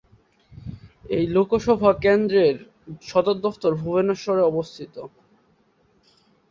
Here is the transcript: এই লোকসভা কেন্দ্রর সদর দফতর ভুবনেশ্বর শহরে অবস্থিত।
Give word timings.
এই 1.09 1.25
লোকসভা 1.35 1.91
কেন্দ্রর 2.03 2.55
সদর 3.03 3.37
দফতর 3.43 3.71
ভুবনেশ্বর 3.81 4.23
শহরে 4.25 4.43
অবস্থিত। 4.51 4.95